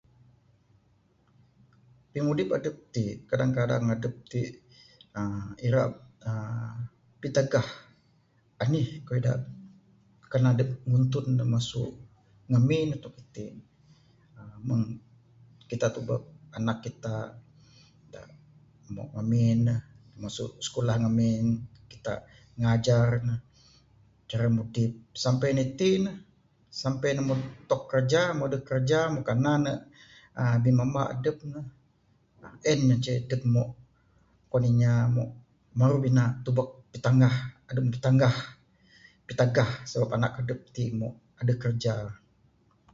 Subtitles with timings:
[2.13, 4.41] Pimudip adep ti kadang kadang adep ti
[5.19, 5.83] uhh ira
[6.27, 6.75] uhh
[7.21, 7.67] pitegah
[8.63, 9.39] enih keyuh dak
[10.31, 11.85] kan adep nguntun ne mesu
[12.51, 13.45] ngemin tok iti
[14.39, 14.83] uhh mung
[15.69, 16.23] kita tebuk
[16.57, 17.15] anak kita
[18.13, 18.27] dak
[18.93, 19.75] mung ngemin ne
[20.21, 21.45] mesu sikulah ngemin
[21.91, 22.13] kita
[22.61, 23.35] ngajar ne
[24.29, 24.91] cara mudip
[25.23, 26.13] sampe ne iti ne
[26.81, 27.39] sampe ne moh
[27.69, 29.73] tok kerja moh deh kerja kanan ne
[30.39, 31.61] uhh bimemba adep ne
[32.71, 33.69] en mah ceh dep mok
[34.49, 35.29] kuan inya mok
[35.77, 37.35] meru bina tebuk pitengah
[37.69, 38.35] adep pitengah
[39.27, 39.69] pitegah
[40.17, 41.95] anak adep ti ne mok adeh kerja.